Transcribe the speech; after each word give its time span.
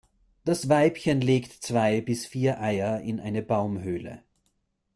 Das 0.45 0.67
Weibchen 0.67 1.21
legt 1.21 1.53
zwei 1.61 2.01
bis 2.01 2.25
vier 2.25 2.59
Eier 2.59 3.01
in 3.01 3.19
eine 3.19 3.43
Baumhöhle. 3.43 4.23